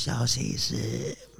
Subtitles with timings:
[0.00, 0.76] 消息是，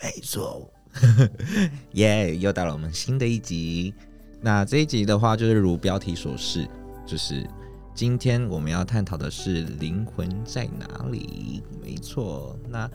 [0.02, 0.70] 没错。
[1.92, 3.94] 耶，又到了我们新的一集。
[4.42, 6.68] 那这一集的话，就是如标题所示，
[7.06, 7.48] 就是
[7.94, 11.62] 今天我们要探讨的是灵魂在哪里？
[11.82, 12.54] 没错。
[12.68, 12.86] 那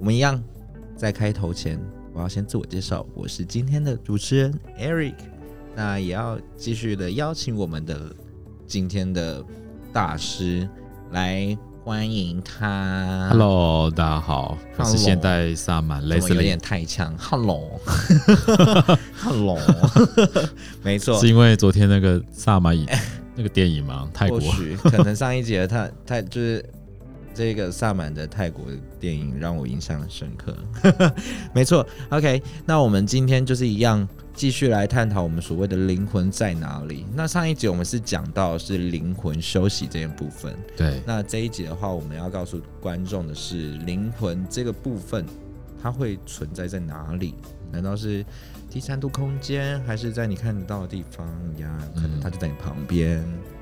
[0.00, 0.42] 我们一样，
[0.96, 1.80] 在开头前，
[2.12, 5.14] 我要先自我介绍，我是今天的主持人 Eric。
[5.76, 8.12] 那也要继续的邀请我们的
[8.66, 9.44] 今天的
[9.92, 10.68] 大师
[11.12, 11.56] 来。
[11.84, 13.28] 欢迎他。
[13.28, 16.36] Hello，大家好我是现代萨满雷斯利。
[16.36, 17.14] 有点太强。
[17.18, 19.58] Hello，Hello，
[20.82, 22.74] 没错，是因为昨天那个萨满
[23.36, 24.08] 那个电影吗？
[24.14, 24.40] 泰国？
[24.84, 26.64] 可能上一集他他就是。
[27.34, 28.66] 这个萨满的泰国
[29.00, 30.56] 电影让我印象很深刻，
[31.52, 31.86] 没错。
[32.10, 37.04] OK，那我们今天就是一样，继续来探讨我们所谓的灵魂在哪里。
[37.14, 41.02] 那上一集我们是讲到是灵魂休息这一部分，对。
[41.04, 45.26] 那这一集的话，我们要告诉观众的是灵魂这个部分，
[45.82, 47.34] 它会存在在哪里？
[47.72, 48.24] 难道是
[48.70, 51.26] 第三度空间，还是在你看得到的地方
[51.58, 51.76] 呀？
[51.96, 53.18] 可能它就在你旁边。
[53.18, 53.53] 嗯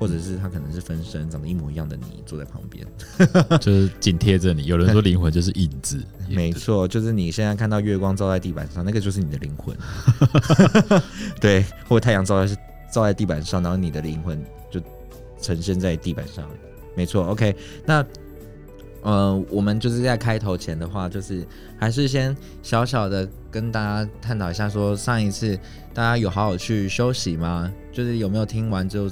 [0.00, 2.86] 或者是他可能是分身，长得一模一样的你坐在旁边，
[3.60, 4.64] 就是紧贴着你。
[4.64, 9.76] 有人说灵魂就是影子， 没错，就是你现在看到月光照在地板上，那个就是你的灵魂。
[11.38, 12.56] 对，或者太阳照在
[12.90, 14.80] 照在地板上，然后你的灵魂就
[15.38, 16.48] 呈现在地板上。
[16.96, 17.54] 没错，OK。
[17.84, 18.02] 那
[19.02, 21.46] 呃，我们就是在开头前的话，就是
[21.78, 25.58] 还是先小小的跟大家探讨一下，说上一次
[25.92, 27.70] 大家有好好去休息吗？
[27.92, 29.10] 就是有没有听完之后。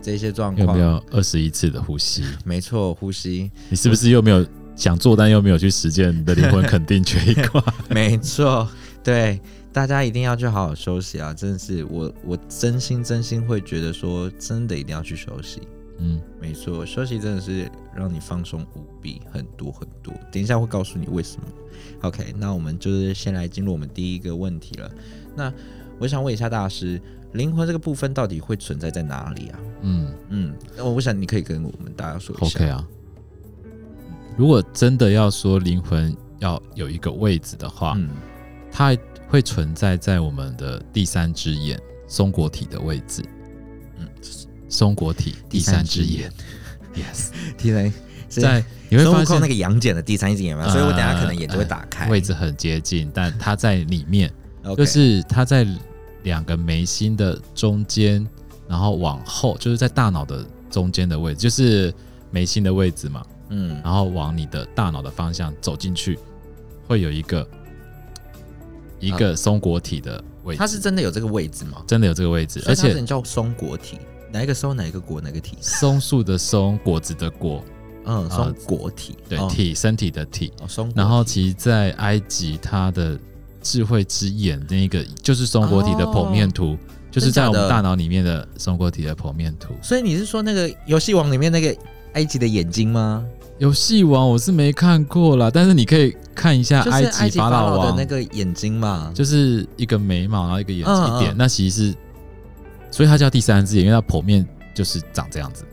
[0.00, 2.24] 这些状况有没有二十一次的呼吸？
[2.44, 3.50] 没错，呼吸。
[3.68, 6.16] 你是不是又没有想做，但又没有去实践？
[6.16, 7.62] 你的灵魂肯定缺一块。
[7.90, 8.68] 没错，
[9.02, 9.40] 对，
[9.72, 11.34] 大家一定要去好好休息啊！
[11.34, 15.60] 真的是我，我真心真心会觉得说，真的一定要去休息。
[15.98, 20.14] 嗯，没错，休息真的是让你放松无比，很多很多。
[20.30, 21.42] 等一下会告诉你为什么。
[22.02, 24.90] OK，那我们就是先来进入我们第一个问题了。
[25.34, 25.52] 那
[25.98, 27.00] 我想问一下大师。
[27.32, 29.58] 灵魂这个部分到底会存在在哪里啊？
[29.82, 30.08] 嗯。
[30.30, 32.58] 嗯，那我想你可以跟我们大家说一下。
[32.58, 32.86] OK 啊，
[34.36, 38.10] 如果真的要说灵魂要有一个位置的话，嗯，
[38.70, 38.96] 它
[39.26, 43.22] 会存在在我们的第三只眼松果体的位置。
[43.98, 44.06] 嗯，
[44.68, 46.30] 松果体第三只眼
[46.94, 47.92] ，Yes，第三
[48.28, 54.30] 在你会发现那个杨戬的第三只眼嘛，所以我等下可能眼就会打开，呃，位置很接近，但它在里面，
[54.76, 55.66] 就是它在。
[56.22, 58.26] 两个眉心的中间，
[58.68, 61.92] 然后往后就是在大脑的中间的位置，就是
[62.30, 63.24] 眉心的位置嘛。
[63.50, 66.18] 嗯，然后往你的大脑的方向走进去，
[66.86, 67.48] 会有一个
[69.00, 70.58] 一个松果体的位置。
[70.58, 71.82] 它是真的有这个位置吗？
[71.86, 73.98] 真的有这个位置，而且叫松果体，
[74.30, 75.56] 哪一个松，哪一个果，哪个体？
[75.60, 77.64] 松树的松，果子的果。
[78.04, 80.50] 嗯，松果体，对，体身体的体。
[80.66, 80.90] 松。
[80.94, 83.18] 然后其实，在埃及，它的
[83.68, 86.78] 智慧之眼那个就是松果体的剖面图，哦、
[87.10, 89.74] 就是在我们大脑里面的松果体的剖面图。
[89.82, 91.76] 所以你是说那个游戏王里面那个
[92.14, 93.22] 埃及的眼睛吗？
[93.58, 101.94] 游戏王我是没看过啦，但是你可以看一下埃及法老王的那个眼睛嘛，就是一个眉毛，然后一个眼睛一点，嗯嗯，那其实是，
[102.90, 105.64] 所以它叫第三只眼，因为它剖面就是长这样子。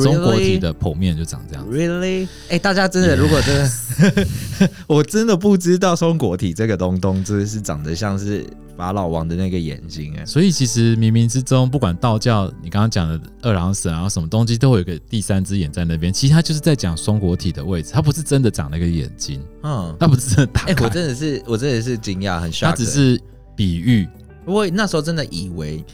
[0.00, 1.66] 松果体的剖面就长这样。
[1.68, 2.24] Really？
[2.44, 10.26] 哎、欸，大家真的.如果真的， 我真的不知道松果体这个东东，真的是长得像是法老王的那个眼睛哎。
[10.26, 16.12] 所以其实冥冥之中，不管道教，你刚刚讲的二郎神啊，什么东西，都会有个第三只眼在那边。
[16.12, 19.40] 其实他就是在讲松果体的位置，他不是真的长那个眼睛。
[19.62, 20.72] 嗯，他不是真的打开。
[20.72, 22.66] 哎、欸，我真的是，我真的是惊讶，很 shock。
[22.66, 23.20] 他只是
[23.54, 24.08] 比喻。
[24.44, 25.84] 我那时候真的以为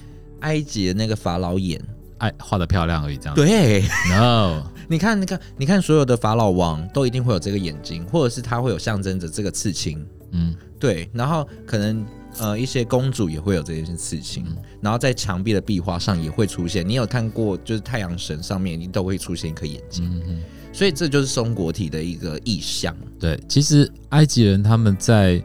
[0.40, 1.80] 埃及的那个法老眼。
[2.22, 3.82] 爱画的漂亮而已，这样对。
[4.08, 10.06] No， 你看，你看，你看，所有的法老王都一定会有这个眼睛，或者是他会有象征着这个刺青。
[10.30, 11.10] 嗯，对。
[11.12, 12.06] 然后可能
[12.38, 16.88] 呃一些公主也会有这些刺青，嗯、然后在墙壁的壁画上也会出现。
[16.88, 20.08] 你有看过，就是太阳神上面你都会出现一颗眼睛。
[20.08, 20.42] 嗯哼，
[20.72, 22.96] 所以这就是松果体的一个意象。
[23.18, 25.42] 对，其实埃及人他们在。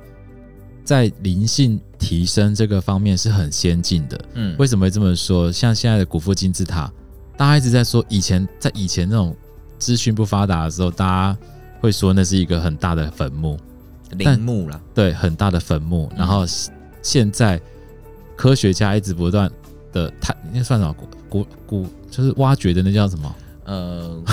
[0.88, 4.18] 在灵性提升这个方面是很先进的。
[4.36, 5.52] 嗯，为什么会这么说？
[5.52, 6.90] 像现在的古迹金字塔，
[7.36, 9.36] 大家一直在说，以前在以前那种
[9.78, 11.38] 资讯不发达的时候，大家
[11.82, 13.60] 会说那是一个很大的坟墓，
[14.12, 14.82] 陵墓了。
[14.94, 16.10] 对，很大的坟墓。
[16.16, 16.46] 然后
[17.02, 17.60] 现在
[18.38, 19.52] 科学家一直不断
[19.92, 20.96] 的探，那算什么？
[20.98, 23.36] 古古古就是挖掘的那叫什么？
[23.66, 24.24] 呃，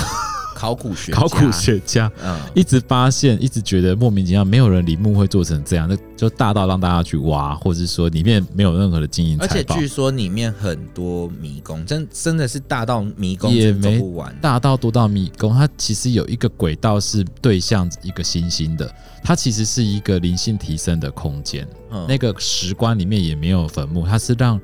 [0.54, 18.90] 考古学考古学家，嗯，一直发现，一直觉得莫名其妙，没有人陵墓会做成这样，那就大到让大家去挖，或者是说里面没有任何的金银而且据说里面很多迷宫，真真的是大到迷宫也没走不完，大到多到迷宫，它其实有一个轨道是对向一个星星的，
[19.22, 24.60] 它其实是一个灵性提升的空间，嗯，那个石棺里面也没有坟墓，它是让。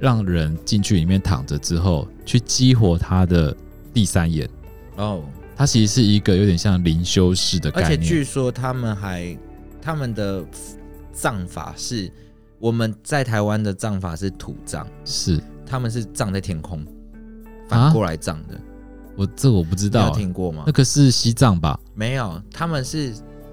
[0.00, 3.56] 让人进去里面躺着之后，去激活他的
[3.94, 4.46] 第三眼。
[4.96, 5.22] 哦，
[5.56, 7.90] 它其实是一个有点像灵修式的概念。
[7.90, 9.36] 而且据说他们还
[9.80, 10.44] 他们的
[11.12, 12.10] 葬法是
[12.58, 16.84] 我们在台湾的葬法是土葬，是他们是葬在天空，
[17.68, 18.54] 反过来葬的。
[18.54, 18.60] 啊、
[19.16, 20.64] 我这我不知道，有听过吗？
[20.66, 21.78] 那个是西藏吧？
[21.94, 23.12] 没有，他们是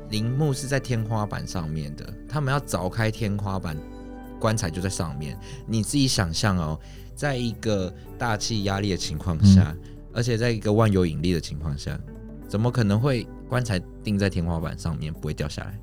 [0.10, 3.78] 陵墓是在天花板上面的，他们要凿开天花板。
[4.40, 5.38] 棺材就在上面，
[5.68, 6.80] 你自己想象哦，
[7.14, 9.78] 在一个大气压力的情况下，嗯，
[10.14, 12.00] 而且在一个万有引力的情况下，
[12.48, 15.80] 怎么可能会棺材钉在天花板上面不会掉下来？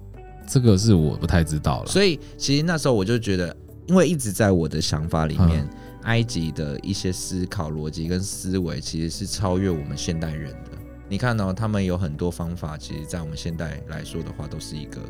[0.46, 1.86] 这个是我不太知道了。
[1.86, 5.70] 所以其实那时候我就觉得，因为一直在我的想法里面，嗯，
[6.02, 10.70] 埃及的一些思考逻辑跟思维其实是超越我们现代人的。
[11.08, 15.00] 你看呢，哦，他们有很多方法，其实在我们现代来说的话，都是一个。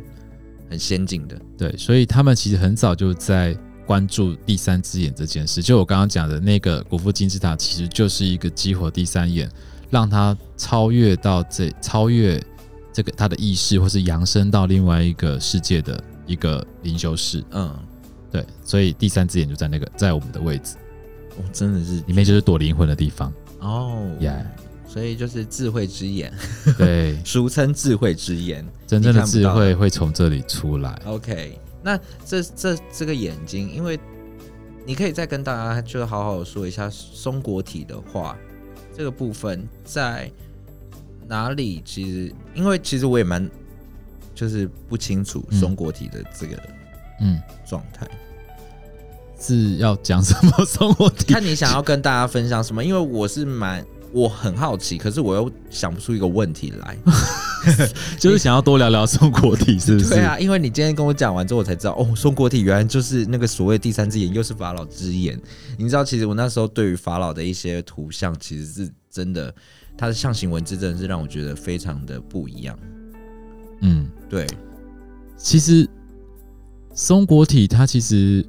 [0.71, 3.57] 很先进的，对，所以他们其实很早就在
[3.89, 5.63] 关注第三只眼这件事。
[5.63, 9.51] 就我刚刚讲的那个古夫金字塔，其实就是一个激活第三眼，
[9.89, 12.39] 让他超越到这，超越
[12.93, 17.43] 这个他的意识，或是扬升到另外一个世界的一个灵修室。
[17.53, 17.75] 嗯，
[18.31, 20.77] 对，所以第三只眼就在那个在我们的位置。
[21.39, 24.31] 哦，真的是里面就是躲灵魂的地方哦，耶。
[24.31, 26.33] Yeah 所以就是智慧之眼，
[26.79, 30.99] 对， 俗称智慧之眼，真正的智慧会从这里出来。
[31.05, 33.99] OK，那这这这个眼睛，因为
[34.85, 38.37] 你可以再跟大家就好好说一下松果体的话，
[38.97, 40.31] 这个部分在
[41.27, 41.83] 哪里？
[41.85, 43.49] 其实，因为其实我也蛮
[44.35, 46.57] 就是不清楚松果体的这个
[47.21, 48.09] 嗯状态
[49.39, 51.27] 是要讲什么松果体？
[51.35, 53.85] 看你想要跟大家分享什么，因为我是蛮。
[54.13, 56.97] 我很好奇，可是我又想不出一个问题来，
[58.19, 60.11] 就是想要多聊聊松果体，是不是？
[60.11, 65.39] 对啊，因为你今天跟我讲完之后，我才知道哦，松果体原来就是那个所谓第三只眼，又是法老之眼。
[65.77, 69.55] 你知道，其实我那时候对于法老的一些图像，其实是真的，
[69.97, 72.79] 它的象形文字真的是让我觉得非常的不一样。
[73.83, 74.47] 嗯，对。
[75.37, 75.87] 其实
[76.95, 78.43] 松果体，它其实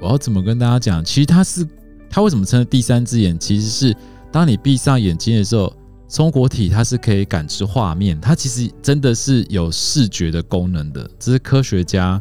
[0.00, 1.04] 我要怎么跟大家讲？
[1.04, 1.64] 其实它是
[2.10, 3.38] 它为什么称第三只眼？
[3.38, 3.96] 其实是。
[4.30, 5.74] 当你闭上眼睛的时候，
[6.06, 12.20] 松果体它是可以感知画面，它其实真的是有视觉的功能的，这是科学家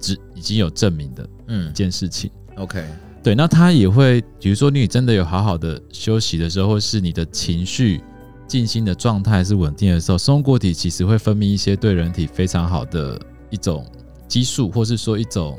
[0.00, 2.30] 只已经有证明的嗯一件事情。
[2.56, 2.84] 嗯、OK，
[3.22, 8.00] 对，那它也会，比如说你真的有好好的休息的时候，或是你的情绪
[8.46, 13.20] 静心的状态是稳定的时候，松果体其实会分泌一些对人体非常好的
[13.50, 13.86] 一种
[14.26, 15.58] 激素，或是说一种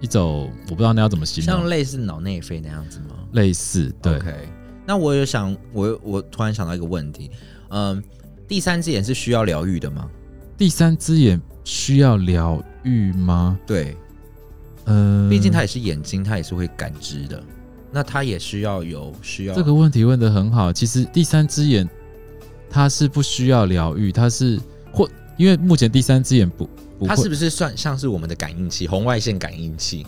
[0.00, 3.16] 一种我不知道那要怎么形容，像类似脑内啡那样子吗？
[3.32, 4.20] 类似，对。
[4.20, 4.34] Okay.
[4.86, 7.30] 那我有想，我我突然想到一个问题，
[7.70, 8.02] 嗯，
[8.46, 10.10] 第三只眼是需要疗愈的吗？
[10.56, 13.58] 第三只眼需要疗愈吗？
[13.66, 13.96] 对，
[14.84, 17.42] 嗯，毕竟它也是眼睛，它也是会感知的，
[17.90, 19.54] 那它也需要有需要。
[19.54, 21.88] 这个问题问的很好，其实第三只眼
[22.68, 24.60] 它是不需要疗愈，它是
[24.92, 26.68] 或因为目前第三只眼不，
[26.98, 30.06] 不，它是不是算像是我们的感应器，红外线感应器，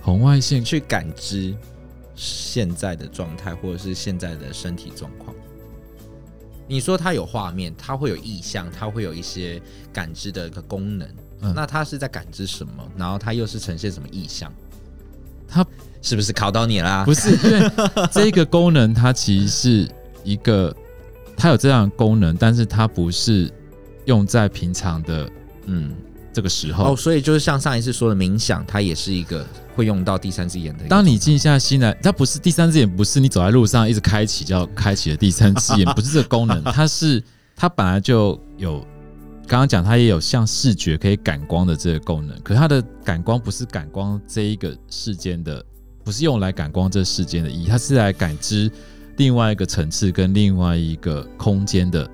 [0.00, 1.54] 红外线去感知。
[2.14, 5.34] 现在的状态，或者是现在的身体状况，
[6.66, 9.60] 你说它有画面，它会有意象，它会有一些
[9.92, 11.08] 感知的一个功能，
[11.40, 12.88] 嗯，那它是在感知什么？
[12.96, 14.52] 然后它又是呈现什么意象？
[15.48, 15.66] 它
[16.02, 17.04] 是不是考到你啦？
[17.04, 17.70] 不是，因为
[18.12, 19.88] 这个功能它其实是
[20.22, 20.74] 一个，
[21.36, 23.52] 它有这样的功能，但是它不是
[24.04, 25.30] 用在平常的，
[25.66, 25.94] 嗯。
[26.34, 30.84] 这个时候哦，所以就是像上一次说的冥想，它也是一个会用到第三只眼的。
[30.88, 37.22] 当你静下心来，它不是第三只眼，不是你走在路上一直开启就要开启的第三只眼， 不是这个功能，它是
[37.54, 38.84] 它本来就有。
[39.46, 45.62] 刚刚讲它也有像视觉可以感光的这个功能，可是它的感光不是感光这一个世间的，
[46.02, 48.70] 不是用来感光这世间的意义，它是来感知
[49.18, 52.08] 另外一个层次跟另外一个空间的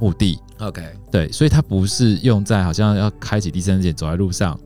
[0.00, 0.38] 目的。
[0.58, 4.58] OK，对，所以它不是用在好像要开启第三只眼走在路上，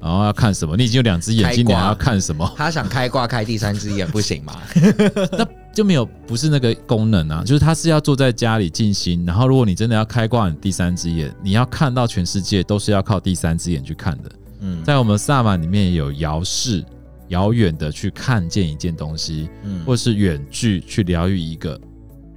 [0.00, 0.76] 然后要看什么？
[0.76, 2.50] 你已经有两只眼睛，你还要看什么？
[2.56, 4.54] 他想开挂开第三只眼不行吗？
[5.36, 14.32] 那就没有，不是那个功能啊，就是他是要坐在家里静心，然后如果你真的要开挂你第三只眼，你要看到全世界都是要靠第三只眼去看的。
[14.60, 16.82] 嗯，在我们萨满里面也有遥视，
[17.28, 21.78] 遥远的去看见一件东西，嗯，或是远距去疗愈一个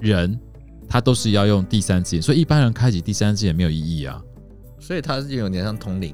[0.02, 0.38] 人。
[0.88, 4.22] 它都是要用第三只眼，所以一般人开启第三只眼没有意义啊。
[4.80, 6.14] 所以它是有点像通灵，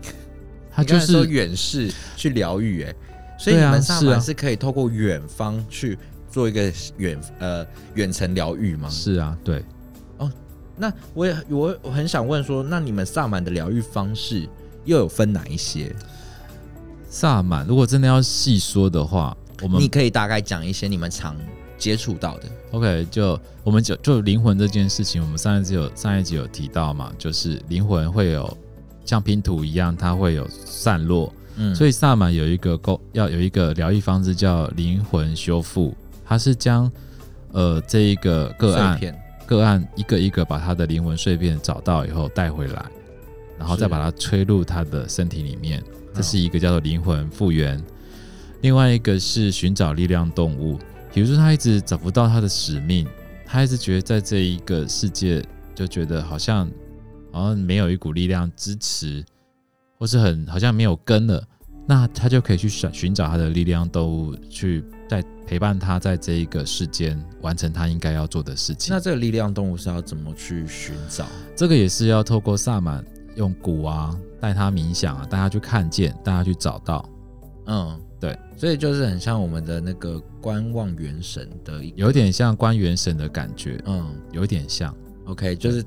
[0.72, 2.96] 它就是远视去疗愈，哎，
[3.38, 5.98] 所以你们萨满是可以透过远方去
[6.30, 8.90] 做一个远呃远程疗愈吗？
[8.90, 9.64] 是啊，对。
[10.18, 10.32] 哦，
[10.76, 14.48] 那我也我我很想问说，那你们萨满的疗愈方式
[14.86, 15.94] 又有分哪一些？
[17.10, 21.36] 萨满如果真的要细说的话，我们你可以大概讲一些你们常
[21.84, 22.44] 接触到的。
[22.72, 28.58] OK，就我们就就灵魂这件事情，我们上一集有上一集有提到嘛，就是灵魂会有。
[29.06, 36.90] 像拼图一样，它会有散落，嗯，所以萨满有一个构要有一个疗愈方式叫灵魂修复，它是将
[37.52, 38.98] 呃这一个个案
[39.46, 42.86] 个案一个一个把他的灵魂碎片找到以后带回来，
[43.60, 45.84] 然后再把它吹入他的身体里面，
[46.16, 47.78] 这是一个叫做灵魂复原。
[48.62, 50.80] 另外一个是寻找力量动物，
[51.14, 53.08] 比如说他一直找不到他的使命，
[53.46, 55.42] 他一直觉得在这一个世界
[55.74, 56.70] 就觉得好像。
[57.36, 59.26] 好像没有一股力量支持，
[59.98, 61.44] 或是很好像没有根了，
[61.88, 68.94] 那他就可以去寻寻找他的力量动物，去在陪伴他在这一个世间完成他应该要做的事情。
[68.94, 71.26] 那这个力量动物是要怎么去寻找？
[71.56, 73.04] 这个也是要透过萨满
[73.36, 77.04] 用鼓啊，带他冥想啊，带他去看见，带他去找到。
[77.66, 83.82] 嗯，对，所以就是很像我们的那个观望元神的一，有点像观元神的感觉。
[83.86, 84.96] 嗯，有点像。
[85.26, 85.84] OK，就是。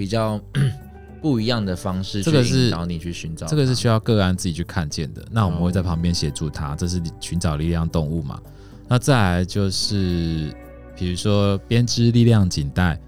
[0.00, 0.40] 比较
[1.20, 5.22] 不一样的方式，这个是引导你去寻找，这个是需要个案自己去看见的。
[5.30, 8.40] 那我们会在旁边协助他，这是寻找力量动物嘛？
[8.88, 10.50] 那再来就是，
[10.96, 12.98] 比如说编织力量锦带，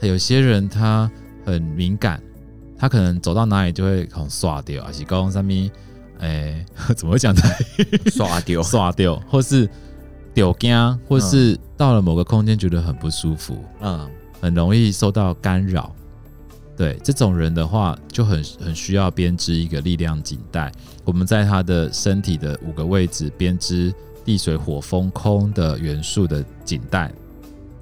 [0.00, 1.08] 他有些人他
[1.44, 2.20] 很敏感，
[2.76, 5.70] 他可能走到哪里就会很刷掉，还是高中上面，
[6.20, 6.64] 哎，
[6.96, 7.42] 怎么会讲的？
[8.10, 9.68] 刷掉，刷掉，或是
[10.34, 14.08] 丢惊，或是到了某个空间觉得很不舒服，嗯，
[14.40, 15.94] 很容易受到干扰。
[16.76, 20.70] 对这种人的话，就很很需要编织一个力量锦带。
[21.04, 23.94] 我们在他的身体的五个位置编织
[24.26, 27.10] 地水火风空的元素的锦带，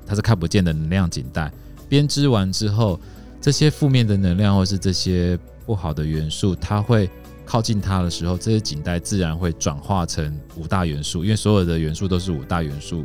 [0.06, 1.50] 它是看不见的能量锦带。
[1.88, 3.00] 编织完之后，
[3.40, 5.36] 这些负面的能量或是这些
[5.66, 7.10] 不好的元素，它会
[7.44, 13.04] 靠近它的时候，这些锦带自然会转化成五大元素，因为所有的元素都是五大元素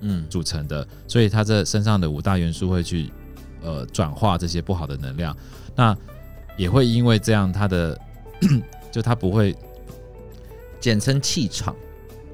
[0.00, 3.10] 嗯组成的，所以它这身上的五大元素会去。
[3.66, 5.34] 呃，转化这些不好的能量，
[5.74, 5.96] 那
[6.54, 7.98] 也会因为这样，它的
[8.92, 9.56] 就它不会
[10.78, 11.74] 简称气场，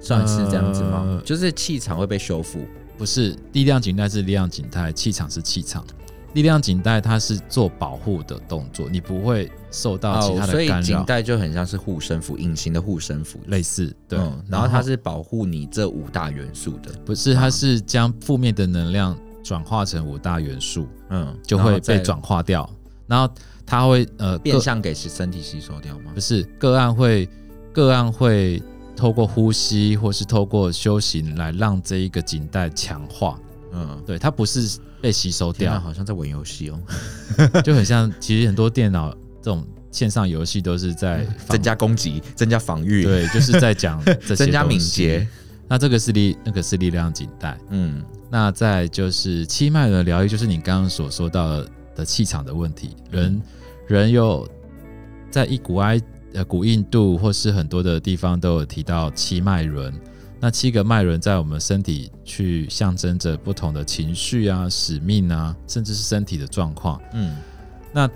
[0.01, 1.05] 算是这样子吗？
[1.07, 2.67] 呃、就是气场会被修复？
[2.99, 5.87] 不是，力量锦带是力量锦带，气场是气场。
[6.35, 10.47] 力量锦带它是做保护的动作，你不会受到其他的干扰。
[10.47, 13.95] 哦、所以锦带就很像是护身符，隐形的护身符，类似。
[14.09, 17.35] 对、嗯，然后它是保护你这五大元素的，不是？
[17.35, 19.17] 它是将负面的能量。
[19.43, 22.69] 转化成五大元素，嗯，就会被转化掉，
[23.07, 23.35] 然后
[23.65, 26.13] 它会呃变相给身体吸收掉吗？
[26.15, 27.27] 不是，个案会
[27.73, 28.63] 个案会
[28.95, 33.41] 透过呼吸或是透过修行来让这一个锦带强化，
[33.73, 36.81] 嗯，对，它不是被吸收掉，好像在玩游戏哦，
[37.65, 39.11] 就很像，其实很多电脑
[39.43, 44.03] 这种线上游戏都是在增加攻击、增加防御，对，就是在讲
[44.37, 45.27] 增加敏捷。
[45.69, 48.03] 那这个是力，那个是力量紧带，嗯。
[48.33, 51.65] 那再就是七脉轮疗愈，就是你刚刚所说到
[51.97, 52.95] 的气场的问题。
[53.11, 53.43] 人
[53.89, 54.49] 人有
[55.31, 56.01] 在一古埃
[56.35, 59.93] 呃古印度或是很多的地方都有提到七脉轮。
[60.41, 67.01] 那七个脉轮在我们身体去象征着不同的情绪啊、使命啊，甚至是身体的状况。
[67.13, 67.37] 嗯，
[67.93, 68.09] 那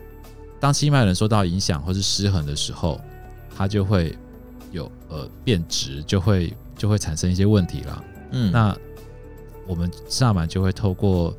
[0.59, 3.00] 当七脉轮受到影响或是失衡的时候，
[3.54, 4.16] 它就会
[4.73, 8.04] 有呃变质，就会就会产生一些问题了。
[8.33, 8.76] 嗯，那。
[9.66, 11.35] 我们萨满就会透过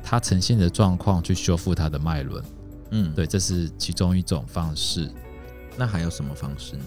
[0.00, 2.44] 它呈现的状况去修复它的脉轮，
[2.92, 5.10] 嗯，对，这是其中一种方式。
[5.76, 6.84] 那还有什么方式呢？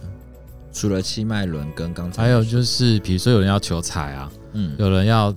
[0.72, 5.34] 除了七脉轮跟刚才，还有就是，比如说有人要求财啊，嗯，有人要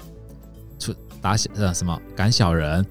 [0.79, 2.85] 出打小呃什么赶小人，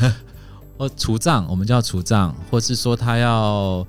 [0.78, 3.86] 或除障，我们叫除障，或是说他要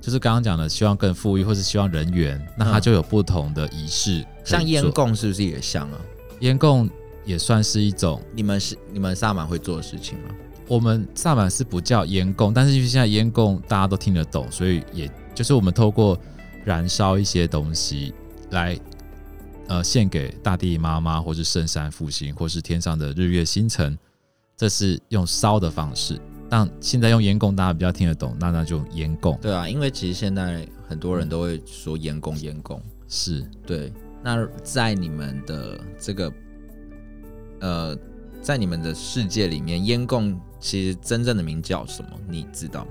[0.00, 4.26] 就是刚刚讲的，希望更富裕，或是希望人缘，那他就有不同的仪式，嗯。
[4.44, 5.98] 像烟供是不是也像啊？
[6.40, 6.88] 烟供。
[7.24, 10.34] 也算是一种，你们是你们萨满会做的事情吗？
[10.66, 16.18] 我们萨满是不叫烟供，但是因为现在烟供大家都听得懂，所以也就是我们透过
[16.64, 18.14] 燃烧一些东西
[18.50, 18.78] 来，
[19.68, 23.98] 呃，献给大地妈妈，或是圣山复兴，或是天上的日月星辰，
[24.56, 26.20] 这是用烧的方式。
[26.48, 29.38] 但现在用烟供大家比较听得懂，那那就烟供。
[29.40, 33.92] 对啊，因为其实现在很多人都会说烟供，烟供是对。
[34.22, 36.32] 那在你们的这个。
[37.60, 37.96] 呃，
[38.40, 42.10] 在你们的世界里面，烟供其实真正的名叫什么？
[42.28, 42.90] 你知道吗？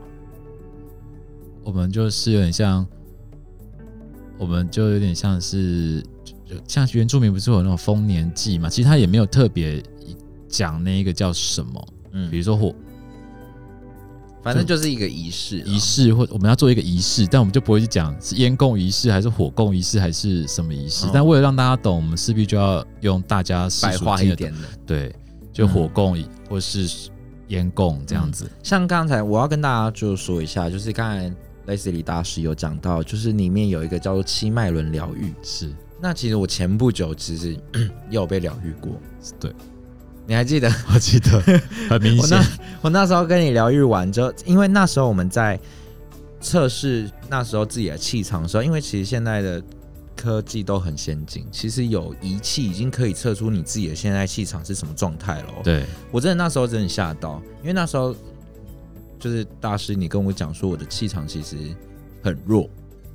[1.66, 2.88] 我们就是有点像，
[4.38, 6.04] 我们就有点像是，
[6.68, 8.70] 像原住民不是有那种丰年祭嘛？
[8.70, 9.82] 其实他也没有特别
[10.48, 12.74] 讲那一个叫什么，嗯，比如说火。
[14.44, 21.06] 反正就是一个仪式，仪式或我们要做一个仪式，但我们就不会去讲是烟供仪式还是火供仪式还是什么仪式。
[21.14, 25.16] 但为了让大家懂，我们势必就要用大家白话一点的，对，
[25.54, 26.18] 就火供
[26.50, 26.90] 或是
[27.50, 28.50] 烟供这样子。
[28.64, 31.32] 像刚才我要跟大家就说一下，就是刚才
[31.68, 35.34] Leslie 大师有讲到，就是里面有一个叫做七脉轮疗愈。
[35.44, 37.54] 是，那其实我前不久其实
[38.10, 38.92] 也有被疗愈过，
[39.40, 39.54] 对。
[40.28, 40.72] 你还记得？
[40.94, 41.42] 我记得，
[41.90, 42.38] 很明显。
[42.38, 42.48] 我那
[42.84, 45.60] 我那时候跟你疗愈完之后，因为那时候我们在
[46.40, 49.62] 测试那时候自己的气场的时候，因为其实现在的
[50.16, 55.48] 科技都很先进，其实有仪器已经可以测出你自己的现在气场是什么状态了。
[55.64, 58.16] 对，我真的那时候真的吓到，因为那时候
[59.22, 61.56] 就是大师，你跟我讲说我的气场其实
[62.24, 62.68] 很弱，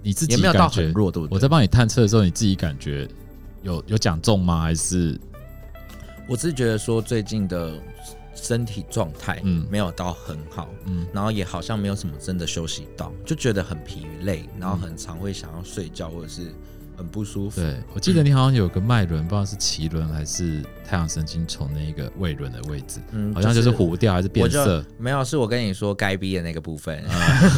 [0.02, 1.34] 你自己也没有到很弱，对不对？
[1.34, 3.06] 我在帮你探测的时候，你自己感觉
[3.62, 4.62] 有有讲中吗？
[4.62, 5.20] 还是？
[6.28, 7.80] 我是觉得说最近的
[8.34, 16.52] 身体状态，嗯，没有到很好，嗯，然后也好像没有什么真的休息到，就觉得很疲累，然后很常会想要睡觉或者是
[16.96, 17.60] 很不舒服。
[17.60, 24.84] 对，我记得你好像有个脉轮，不知道是脐轮还是太阳神经丛那一个胃轮的位置，嗯，好像就是糊掉还是变色？
[24.98, 27.02] 没有，是我跟你说该逼的那个部分，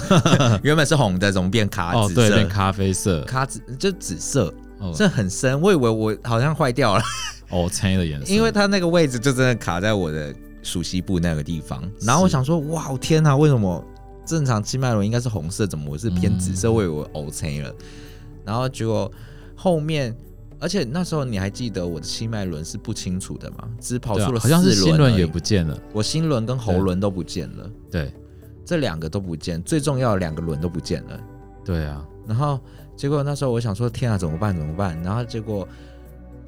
[0.62, 2.20] 原本是红的，怎么变咖紫色？
[2.22, 4.52] 哦，对，变咖啡色，咖紫就紫色，
[4.94, 7.02] 这很深，我以为我好像坏掉了。
[7.50, 13.82] 哦，青的颜色，因为它那个位置就真的卡在我的属西部那个地方，然后我想说，哇，天哪，为什么
[14.26, 16.70] 正常七脉轮应该是红色，怎么我是偏紫色？
[16.70, 17.74] 我以为我哦青了，
[18.48, 19.12] 然后结果
[19.54, 20.16] 后面，
[20.58, 23.68] 而且那时候你还记得我的七脉轮是不清楚的吗？
[23.78, 28.12] 只跑出了四轮，好像是心轮也不见了，我心轮跟喉轮都不见了，对，
[28.64, 31.20] 这两个都不见，最重要的两个轮都不见了，
[31.64, 32.58] 对啊，然后
[32.96, 34.56] 结果那时候我想说，天啊，怎么办？
[34.56, 35.00] 怎么办？
[35.02, 35.68] 然后结果。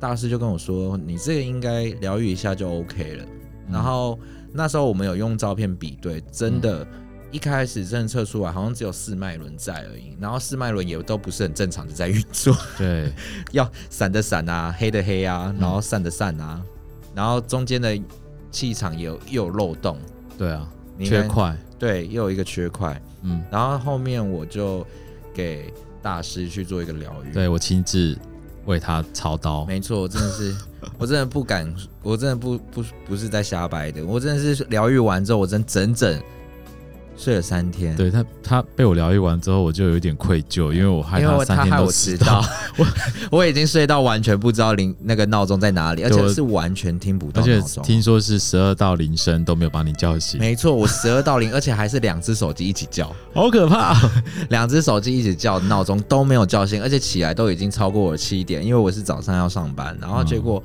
[0.00, 3.24] 大师就跟我说：“你这个应该疗愈一下就 OK 了。
[3.66, 4.18] 嗯”然后
[4.50, 6.86] 那时候我们有用照片比对，真的，
[7.30, 10.16] 一开始真的测出来好像只有四脉轮在而已。
[10.20, 12.56] 然后四脉轮也都不是很正常的在运作。
[12.76, 13.12] 对，
[13.52, 16.62] 要闪的闪啊，黑的黑啊，然后散的散啊，
[17.14, 17.98] 然后中间的
[18.50, 19.98] 气场也有又有漏洞。
[20.36, 20.68] 对啊，
[21.02, 21.56] 缺块。
[21.78, 23.00] 对，又有一个缺块。
[23.22, 24.86] 嗯，然后后面我就
[25.34, 27.32] 给大师去做一个疗愈。
[27.32, 28.16] 对，我亲自。
[28.66, 30.54] 为他操刀，没错，我真的是，
[30.98, 36.22] 我真的不敢，我真的不不不是在瞎掰的，我真的是疗愈完之后，我真整整
[37.16, 37.94] 睡了三天。
[37.96, 42.42] 对他，他被我疗愈完之后，我就有一点愧疚，因为我害他三天都迟到，
[42.78, 42.86] 我
[43.30, 50.40] 我已经睡到完全不知道铃那个闹钟在哪里，而且是完全听不到，而且听说是十二道铃声都没有把你叫醒。
[50.40, 53.94] 没错，我十二道铃，而且还是两只手机一起叫，好可怕！
[54.48, 60.62] 两只手机一起叫，闹钟都没有叫醒，而且起来都已经超过我七点，因为我是早上要上班，然后结果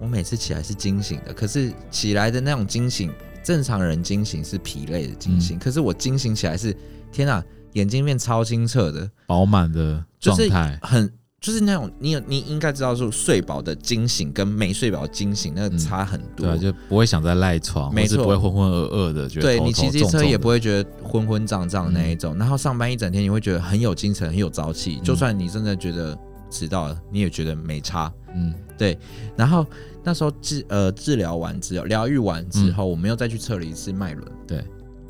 [0.00, 3.10] 我每次起来是惊醒的，可是起来的那种惊醒。
[3.48, 6.76] 正常人惊醒是疲累的惊醒，嗯、可是我惊醒起来是
[7.10, 26.14] 天哪，眼睛变超清澈的，饱满的状态，很就是那种你有你应该知道说睡饱的惊醒跟没睡饱惊醒那个差很多，嗯、对、啊，就不会想再赖床，没错，不会浑浑噩噩的，对，你骑机车也不会觉得昏昏胀胀那一种，嗯、然后上班一整天你会觉得很有精神，很有朝气，嗯、就算你真的觉得
[26.50, 28.98] 迟到了，你也觉得没差，嗯，对，
[29.34, 29.66] 然后。
[30.08, 34.26] 那时候治呃治疗完之后，疗愈完之后，嗯、我们又再去测了一次脉轮。
[34.46, 34.58] 对，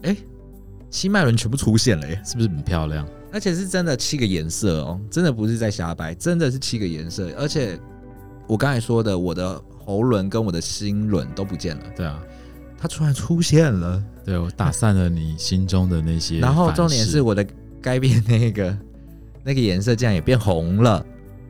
[0.03, 0.17] 哎、欸，
[0.91, 3.07] 七脉轮全部出现了耶，是不是很漂亮？
[3.33, 7.31] 而且是真的七个颜色哦，真的不是在瞎掰，真的是七个颜色。
[7.39, 7.79] 而且
[8.49, 11.85] 我刚才说的，我的喉轮跟我的心轮都不见了。
[11.95, 12.21] 对啊，
[12.77, 14.03] 它突然出现了。
[14.25, 16.41] 对，我打散了你心中的那些。
[16.41, 17.47] 然后重点是我的
[17.81, 18.77] 该变那个
[19.45, 21.07] 那个颜色竟然也变红了。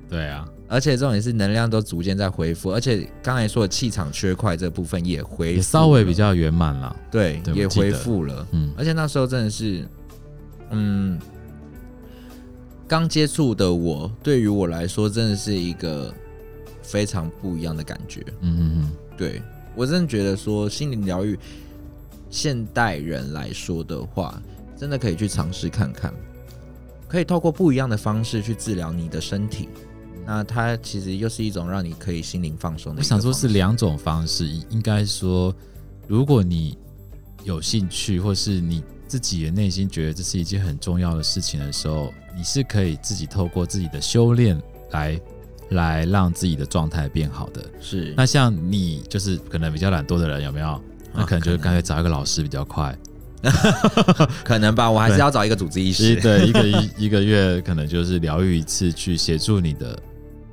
[0.07, 0.47] 对啊。
[0.69, 6.95] 而且这种也是能量都逐渐在恢复，而且刚才说的气场缺块这部分也恢复，也稍微比较圆满了。
[7.11, 8.47] 对，对也恢复了。
[8.53, 9.89] 嗯，而且那时候真的是，
[10.71, 11.19] 嗯，
[12.87, 16.13] 刚接触的我，对于我来说真的是一个
[16.83, 18.23] 非常不一样的感觉。
[18.43, 19.41] 嗯嗯嗯，对
[19.75, 21.39] 我真的觉得说心灵疗愈，
[22.29, 24.39] 现代人来说的话，
[24.77, 26.13] 真的可以去尝试看看，
[27.09, 29.71] 可以透过不一样的方式去治疗你的身体。
[30.31, 33.01] 那它其实又是一种让你可以心灵放松的。
[33.01, 34.47] 我想说，是两种方式。
[34.69, 35.55] 应该说，
[36.07, 36.77] 如果你
[37.45, 44.61] 有兴趣，或是你自己的内心觉得这是一件很重要的事情的时候，你是可以自己透过自己的修炼
[44.91, 45.19] 来
[45.71, 47.65] 来让自己的状态变好的。
[47.81, 50.79] 是，那像你就是可能比较懒惰的人，有没有？
[51.15, 52.95] 那可能就是干脆找一个老师比较快。
[54.45, 56.17] 可能吧，我还是要找一个主治医师。
[56.17, 59.99] 对，一个一一个月可能就是疗愈一次，去协助你的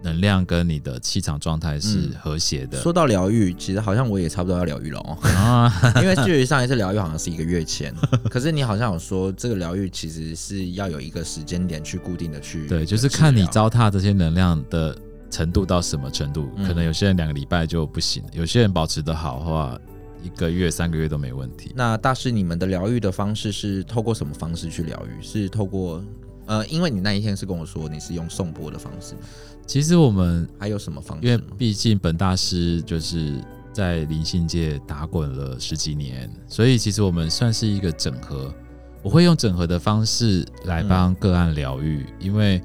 [0.05, 2.79] 能量跟你的气场状态是和谐的。
[2.79, 5.17] 说到疗愈，其实好像我也差不多要疗愈了哦。
[5.23, 7.93] 啊， 因为距离上一次疗愈好像是一个月前，
[8.29, 12.67] 可是你好像有说这个疗愈其实是要有一个时间点去固定的去。
[12.67, 14.95] 对，就是看你糟蹋这些能量的
[15.29, 19.77] 程度到什么程度，可能有些人两个礼拜就不行，有些人保持得好的话。
[20.23, 21.71] 一个月、三个月都没问题。
[21.75, 25.23] 那大师，你们的疗愈的方式是透过什么方式去疗愈？
[25.23, 26.03] 是透过
[26.45, 29.15] 呃，因为你那一天是跟我说你是用颂钵的方式。
[29.65, 31.27] 其实我们还有什么方式？
[31.27, 33.39] 因为毕竟本大师就是
[33.73, 38.53] 在灵性界打滚了十几年，所以其实我们算是一个整合。
[39.01, 42.61] 我会用整合的方式来帮个案疗愈，嗯、因为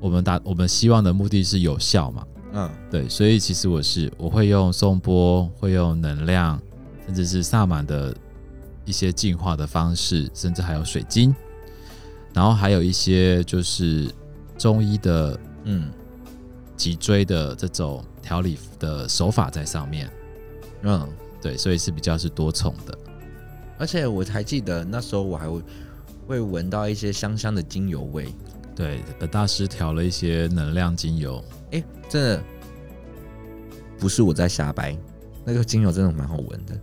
[0.00, 2.26] 我们打我们希望的目的是有效嘛。
[2.52, 6.60] 嗯，对，所以其实我是我会用颂钵，会用能量。
[7.04, 8.16] 甚至是萨满的
[8.84, 11.34] 一些净化的方式，甚至还有水晶，
[12.34, 14.10] 然后还有一些就是
[14.56, 15.90] 中医的嗯
[16.76, 20.10] 脊椎的这种调理的手法在上面。
[20.82, 21.08] 嗯，
[21.40, 22.98] 对，所以是比较是多重的。
[23.78, 25.62] 而且我还记得那时候我还会
[26.26, 28.32] 会闻到一些香香的精油味。
[28.74, 31.44] 对，本大师调了一些能量精油。
[31.72, 32.42] 哎，真的
[33.98, 34.96] 不是我在瞎掰，
[35.44, 36.80] 那个精油真的蛮好闻的。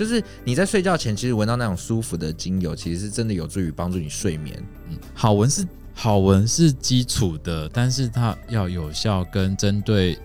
[0.00, 4.56] 就是你在睡觉前，其实闻到那种舒服的精油，其实是真的有助于帮助你睡眠。
[4.88, 10.18] 嗯，好闻是好闻是基础的，但是它要有效跟针对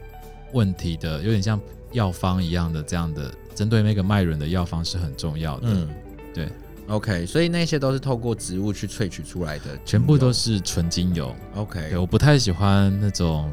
[0.53, 1.59] 问题的，有点像
[1.91, 5.67] 药方一样的这样的针对那个脉轮的药方是很重要的。
[5.67, 5.89] 嗯，
[6.33, 6.47] 对
[6.87, 11.35] ，OK，所以那些都是透过植物去萃取出来的，全部都是纯精油。
[11.53, 13.51] OK，对，我不太喜欢那种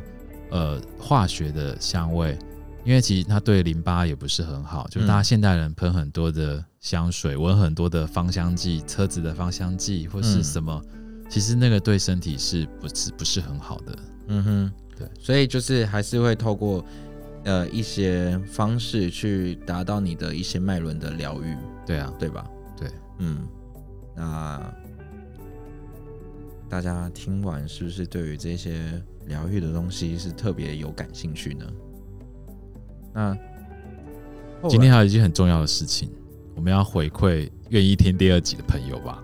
[0.50, 2.38] 呃化学的香味。
[2.84, 10.82] 因为其实它对淋巴也不是很好，就是大家现代人喷很多的香水，闻很多的芳香剂，车子的芳香剂或是什么，
[11.30, 13.98] 其实那个对身体是不是不是很好的？
[14.28, 16.84] 嗯哼，对，所以就是还是会透过
[17.44, 21.56] 呃一些方式去达到你的一些脉轮的疗愈。
[21.86, 22.48] 对啊，对吧？
[22.76, 23.46] 对，嗯，
[24.16, 24.74] 那
[26.68, 31.66] 大家听完是不是对于这些疗愈的东西是特别有感兴趣呢？
[33.12, 33.36] 那
[34.68, 36.10] 今天还有一件很重要的事情，
[36.54, 39.22] 我们要回馈愿意听第二集的朋友吧。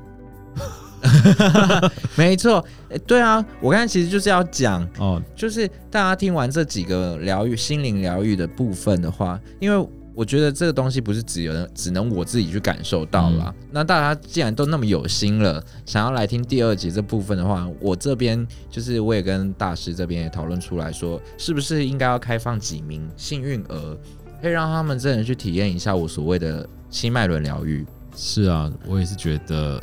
[2.17, 9.89] 没错，欸，对啊，我刚才其实就是要讲哦，就是大家听完这几个疗愈、心灵疗愈的部分的话，因为。
[10.19, 13.55] 我觉得这个东西不是只有只能我自己去感受到了。
[13.57, 23.97] 嗯、那大家既然都那么有心了，想要来听第二集这部分的话，我这边就是我也跟大师这边也讨论出来说，是不是应该要开放几名幸运儿，
[24.43, 27.87] 可以让他们真的去体验一下我所谓的七脉轮疗愈？
[28.17, 29.81] 是啊，我也是觉得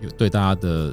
[0.00, 0.92] 有对大家的。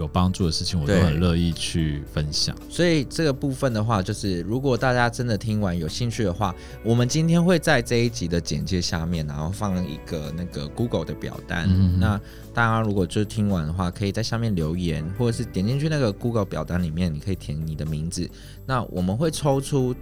[0.00, 2.56] 有帮助的事情，我都很乐意去分享。
[2.68, 11.68] 所以这个部分的话，就是如果大家真的听完有兴趣的话，我们今天会在这一集的简介下面，然后放一个那个 Google 的表单。
[11.68, 12.00] 嗯。
[12.00, 12.18] 那
[12.54, 18.28] 大家如果就听完的话，可以在下面留言，或者是点进去那个 Google 表单里面，你可以填你的名字。
[18.64, 19.94] 那我们会抽出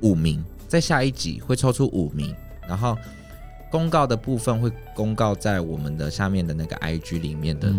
[0.00, 2.34] 五名，在下一集会抽出五名，
[2.66, 2.96] 然后
[3.70, 7.70] 公告的部分会公告在我们的下面的那个 IG 里面的。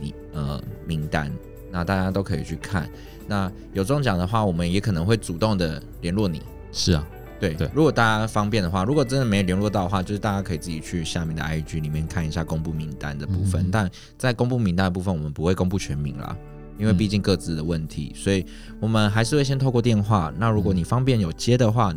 [0.00, 1.32] 嗯你呃名单，
[1.70, 2.88] 那大家都可以去看。
[3.26, 6.42] 那有中奖的话，我们也可能会主动的联络你。
[6.72, 7.06] 是啊，
[7.40, 7.70] 对对。
[7.72, 13.62] 如果大家方便的话，如果真的没联络到的话，就是大家可以自己去下面的 IG 里面看一下公布名单的部分。
[13.62, 16.36] 嗯、但在公布名单的部分，我们不会公布全名啦，
[16.78, 18.44] 因为毕竟各自的问题，嗯、所以
[18.80, 20.32] 我们还是会先透过电话。
[20.36, 21.94] 那如果你方便有接的话，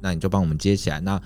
[0.00, 1.00] 那你就帮我们接起来。
[1.00, 1.20] 那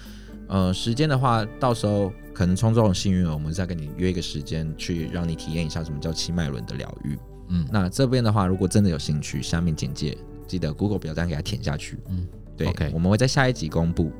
[0.48, 2.12] 呃时间的话，到时候。
[2.35, 7.16] 可能冲这种幸运儿，我们再跟你约一个时间，去让你体验一下什么叫七脉轮的疗愈。
[7.46, 11.96] 嗯，那这边的话，如果真的有兴趣，下面简介记得 Google 表单给它填下去。
[12.09, 12.26] 嗯，
[12.57, 14.11] 对，OK，我们会在下一集公布。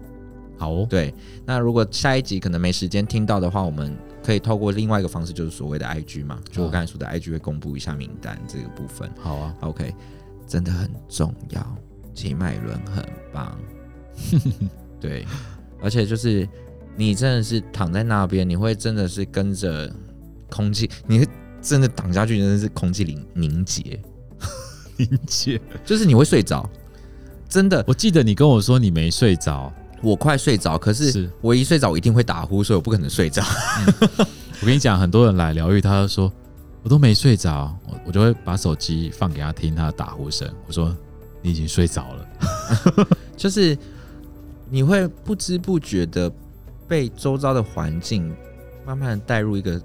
[0.57, 1.13] 好哦，对，
[1.45, 9.11] 那如果下一集可能没时间听到的话，我们可以透过另外一个方式，就是所谓的 IG 嘛，就我刚才说的 IG 会公布一下名单这个部分。
[9.19, 9.93] 好啊，OK，
[10.47, 11.77] 真的很重要，
[12.15, 13.59] 七脉轮很棒。
[15.01, 15.27] 对，
[15.81, 16.49] 而且就是。
[16.97, 19.93] 你真的是躺在那边，你会真的是跟着
[20.49, 21.29] 空气，你会
[21.61, 24.01] 真的躺下去，真的是空气凝凝结，
[24.97, 26.71] 凝结，就是你会睡着，
[27.49, 27.85] 真的。
[27.85, 29.73] 我记得你跟我说你没睡着，
[30.05, 33.43] 我快睡着，可是我一睡着我一定会打呼，所以我不可能睡着。
[33.43, 34.27] 嗯、
[34.61, 36.33] 我跟你讲，很多人来疗愈，他就说
[36.85, 40.97] 我都没睡着，我我就会把手机放给他听他的打呼声，我说
[41.43, 43.77] 你已经睡着了， 就是
[44.71, 46.31] 你会不知不觉的
[46.89, 48.35] 被周遭的环境
[48.87, 49.81] 慢慢带入一个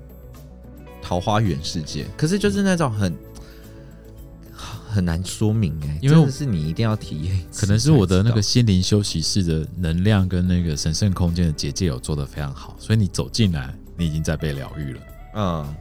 [1.02, 3.16] 桃花源世界，可是就是那种很
[4.56, 15.02] 很难说明哎、欸，因为是你一定要体验，可能是我的那个心灵休息室的能量跟那个神圣空间的结界有做得非常好，所以你走进来，你已经在被疗愈了。
[15.36, 15.76] 嗯，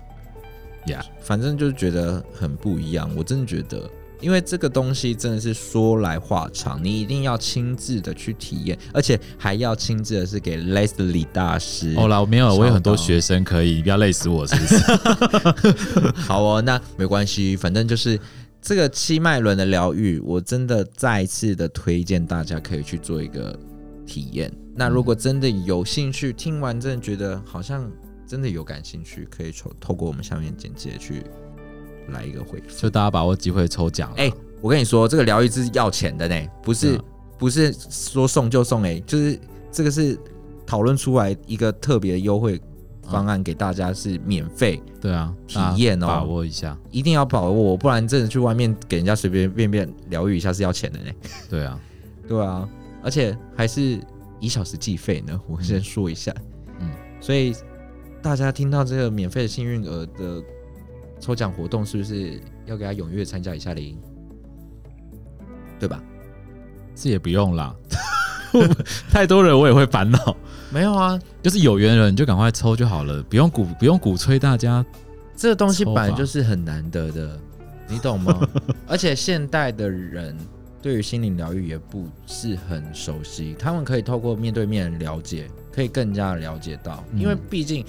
[0.87, 3.89] 呀，反正就是觉得很不一样，我真的觉得。
[4.21, 11.95] 因为这个东西真的是说来话长，你一定要亲自的去体验，而且还要亲自的是给 Leslie 大师。
[11.97, 16.11] 哦啦，我没有，我有很多学生可以，你不要累死我，是不是？
[16.23, 18.19] 好哦，那没关系，反正就是
[18.61, 23.59] 这个七脉轮的疗愈，我真的再次的推荐大家可以去做一个
[24.05, 24.53] 体验。
[24.75, 27.91] 那如果真的有兴趣，听完真的觉得好像
[28.27, 31.23] 真的有感兴趣，可以透透过我们下面简介去。
[32.13, 34.11] 来一个回复，就大家把握机会抽奖。
[34.17, 37.05] 哎、欸，我跟你说，这个疗愈是要钱的呢，不是、啊、
[37.39, 38.83] 不是说送就送。
[38.83, 39.39] 哎，就是
[39.71, 40.19] 这个是
[40.67, 42.61] 讨论出来一个特别的优惠
[43.03, 44.83] 方案给大家，是免费。
[45.01, 51.11] 对啊，体验哦，把握一下，一定要把握，不然真的去外面给人家随便便便疗愈一下是要钱的呢。
[51.49, 51.81] 对啊，
[52.27, 52.69] 对啊，
[53.03, 54.01] 而且还是
[54.41, 55.41] 一小时计费呢。
[55.49, 56.35] 我先说一下，
[56.81, 56.91] 嗯，
[57.21, 57.55] 所以
[58.21, 60.43] 大家听到这个免费的幸运儿的。
[61.21, 63.99] 抽奖活动是不是要给他踊跃参加一下的？
[65.79, 66.03] 对吧？
[66.95, 67.73] 这也不用啦，
[69.09, 70.37] 太多人我也会烦恼。
[70.71, 74.85] 没有啊，就是有缘人就赶快抽就好了，不用鼓不用鼓吹大家。
[75.37, 77.39] 这个东西本来就是很难得的，
[77.89, 78.41] 你懂吗？
[78.89, 80.37] 而且现代的人
[80.83, 87.85] 对于心灵疗愈也不是很熟悉，他们可以透过面对面了解，可以更加了解到，因为毕竟。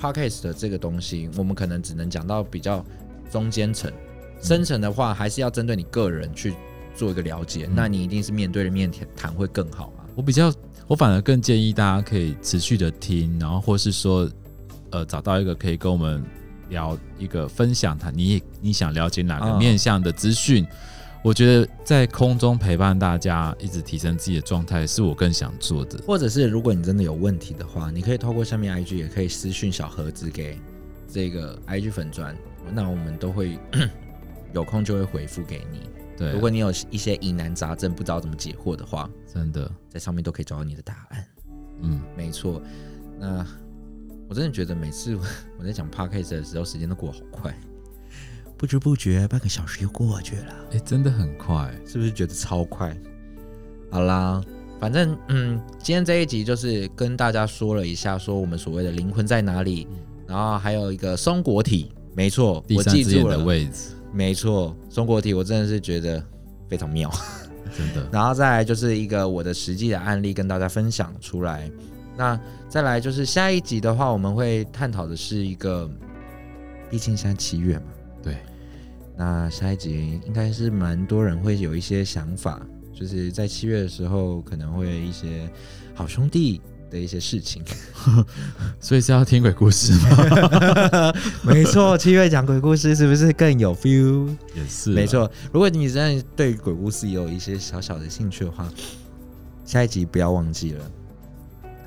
[0.00, 2.84] Podcast 的这个东西，我们可能只能讲到比较
[3.30, 3.92] 中间层，
[4.40, 6.54] 深层的话还是要针对你个人去
[6.94, 7.66] 做一个了解。
[7.68, 10.04] 嗯、那你一定是面对面谈会更好嘛。
[10.14, 10.52] 我比较，
[10.86, 14.30] 我反而更建议大家可以持续的听，然后或是说，
[14.90, 16.24] 呃，找到一个可以跟我们
[16.70, 20.64] 聊一个分享，他你你想了解哪个面向的资讯。
[20.64, 20.68] 哦
[21.22, 26.02] 我觉得在空中陪伴大家，一直提升自己的状态，是我更想做的。
[26.06, 30.58] 或者是如果你真的有问题的话，你可以透过下面 IG，也可以私讯小盒子给
[31.06, 32.34] 这个 IG 粉砖，
[32.72, 33.58] 那我们都会
[34.54, 35.80] 有空就会回复给你。
[36.16, 41.26] 对，如果你有一些疑难杂症不知道怎么解惑的话，真的在上面都可以找到你的答案。
[41.82, 42.62] 嗯，没错。
[43.18, 43.46] 那
[44.26, 45.14] 我真的觉得每次
[45.58, 47.54] 我在讲 Podcast 的时候，时间都过得好快。
[48.60, 52.94] 不知不觉半个小时又过去了，哎，真的很快，是不是觉得超快？
[53.90, 54.38] 好啦，
[54.78, 59.88] 反正嗯，今天这一集就是跟大家说了一下，说我们所谓的灵魂在哪里，
[60.26, 66.22] 然后还有一个松果体，没错，我记住了位置，没错，松果体，我真的是觉得
[66.68, 67.10] 非常妙，
[67.74, 68.06] 真的。
[68.12, 71.70] 然后再来就是一个我的实际的案例跟大家分享出来，
[72.14, 75.90] 那再来就是下一集的话，我们会探讨的是一个，
[76.90, 77.84] 毕竟现在七月嘛。
[78.22, 78.36] 对，
[79.20, 82.58] 那下一集应该是蛮多人会有一些想法，
[82.90, 85.46] 就是在七月的时候可能会有一些
[85.92, 86.58] 好兄弟
[86.90, 87.62] 的一些事情，
[88.80, 91.12] 所以是要听鬼故事吗？
[91.44, 94.26] 没错，七月讲鬼故事是不是更有 feel？
[94.54, 95.30] 也是，没错。
[95.52, 98.72] 如果你真的对鬼故事有一些小小的兴趣的话，
[99.66, 100.90] 下一集不要忘记了。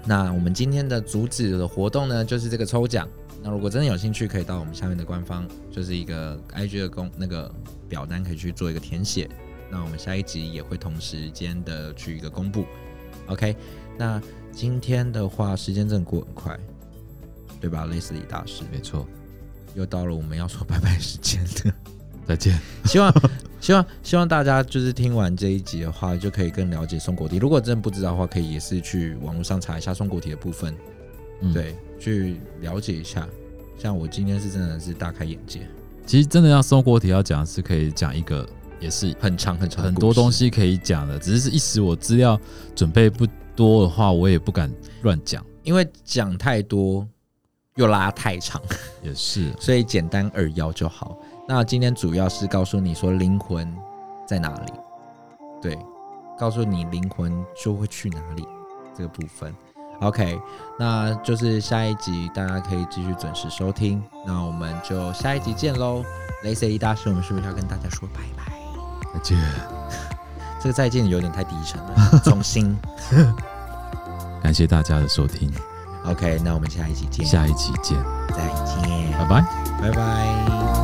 [0.06, 3.10] 那我们今天的主旨的活动呢，就是这个抽奖。
[3.44, 7.54] 那如果真的有兴趣，可以到我们下面的官方，就是一个 IG 的公那个
[7.90, 9.30] 表单，可以去做一个填写。
[9.70, 12.66] 那我们下一集也会同时间的去一个公布。
[13.28, 13.54] OK，
[13.98, 14.22] 那
[14.54, 16.58] 今天的话，时间真的过很快，
[17.60, 19.06] 对吧？Leslie 大师，没错，
[19.76, 21.76] 又到了我们要说拜拜时间了。
[22.26, 22.58] 再见。
[22.86, 23.14] 希望
[23.60, 27.38] 希望希望大家就是听完这一集的话，就可以更了解松果体。
[27.40, 30.74] 如果真的不知道的话，可以也是去网络上查一下松果体的部分。
[31.42, 31.76] 嗯、对。
[32.04, 33.26] 去了解一下，
[33.78, 35.66] 像我今天是真的是大开眼界。
[36.06, 38.46] 其实真的要松果体要讲是可以讲一个，
[38.78, 41.18] 也是很长很长很多东西可以讲的。
[41.18, 42.38] 只是一时我资料
[42.76, 44.70] 准备不多的话，我也不敢
[45.04, 47.08] 乱讲，因为讲太多
[47.76, 48.62] 又拉太长。
[49.02, 51.18] 也是， 所以简单扼要就好。
[51.48, 53.74] 那今天主要是告诉你说灵魂
[54.28, 54.74] 在哪里，
[55.62, 55.80] 对，
[56.38, 58.46] 告诉你灵魂就会去哪里
[58.94, 59.56] 这个部分。
[60.02, 60.40] OK，
[60.78, 64.04] 那就是下一集，大家可以继续准时收听。
[64.26, 66.04] 那我们就下一集见喽
[66.44, 68.54] ，Leslie 大师，我们是不是要跟大家说拜拜？
[69.14, 69.38] 再见。
[70.60, 72.78] 这个再见有点太低沉了， 重新。
[74.42, 75.52] 感谢大家的收听。
[76.06, 77.26] OK，那我们下一集见。
[77.26, 77.98] 下一集见。
[78.30, 79.12] 再见。
[79.14, 79.46] 拜拜。
[79.82, 80.83] 拜拜。